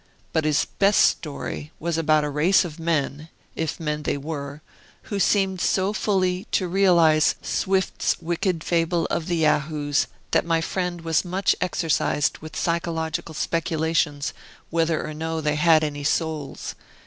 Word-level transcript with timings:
But 0.33 0.45
his 0.45 0.65
best 0.65 0.99
story 1.01 1.71
was 1.79 1.95
about 1.95 2.23
a 2.23 2.29
race 2.31 2.65
of 2.65 2.79
men 2.79 3.29
(if 3.55 3.79
men 3.79 4.01
they 4.01 4.17
were) 4.17 4.63
who 5.13 5.19
seemed 5.19 5.61
so 5.61 5.93
fully 5.93 6.45
to 6.53 6.67
realize 6.67 7.35
Swift's 7.43 8.19
wicked 8.19 8.63
fable 8.63 9.05
of 9.11 9.27
the 9.27 9.37
Yahoos, 9.37 10.07
that 10.31 10.43
my 10.43 10.59
friend 10.59 11.01
was 11.01 11.23
much 11.23 11.55
exercised 11.61 12.39
with 12.39 12.55
psychological 12.55 13.35
speculations 13.35 14.33
whether 14.71 15.05
or 15.05 15.13
no 15.13 15.39
they 15.39 15.53
had 15.53 15.83
any 15.83 16.03
souls. 16.03 16.73